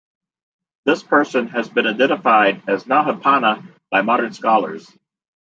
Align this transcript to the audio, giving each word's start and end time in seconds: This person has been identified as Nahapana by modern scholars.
This 0.83 1.03
person 1.03 1.49
has 1.49 1.69
been 1.69 1.85
identified 1.85 2.67
as 2.67 2.85
Nahapana 2.85 3.63
by 3.91 4.01
modern 4.01 4.33
scholars. 4.33 4.91